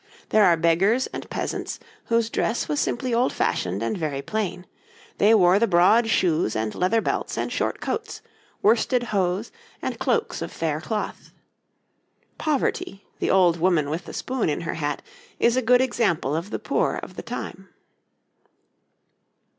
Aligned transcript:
There 0.29 0.45
are 0.45 0.57
beggars 0.57 1.05
and 1.13 1.29
peasants, 1.29 1.79
whose 2.05 2.31
dress 2.31 2.67
was 2.67 2.79
simply 2.79 3.13
old 3.13 3.31
fashioned 3.31 3.83
and 3.83 3.95
very 3.95 4.23
plain; 4.23 4.65
they 5.19 5.35
wore 5.35 5.59
the 5.59 5.67
broad 5.67 6.09
shoes 6.09 6.55
and 6.55 6.73
leather 6.73 7.01
belts 7.01 7.37
and 7.37 7.51
short 7.51 7.79
coats, 7.81 8.23
worsted 8.63 9.03
hose, 9.13 9.51
and 9.79 9.99
cloaks 9.99 10.41
of 10.41 10.51
fair 10.51 10.81
cloth. 10.81 11.29
'Poverty,' 12.39 13.05
the 13.19 13.29
old 13.29 13.59
woman 13.59 13.91
with 13.91 14.05
the 14.05 14.13
spoon 14.13 14.49
in 14.49 14.61
her 14.61 14.73
hat, 14.73 15.03
is 15.39 15.55
a 15.55 15.61
good 15.61 15.81
example 15.81 16.35
of 16.35 16.49
the 16.49 16.57
poor 16.57 16.95
of 17.03 17.15
the 17.15 17.21
time. 17.21 17.69